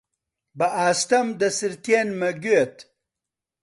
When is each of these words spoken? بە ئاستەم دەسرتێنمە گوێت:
بە 0.57 0.67
ئاستەم 0.77 1.27
دەسرتێنمە 1.39 2.31
گوێت: 2.43 2.75